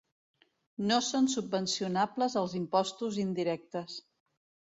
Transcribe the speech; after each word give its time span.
No 0.91 0.95
són 1.07 1.29
subvencionables 1.33 2.39
els 2.41 2.57
impostos 2.61 3.21
indirectes. 3.27 4.01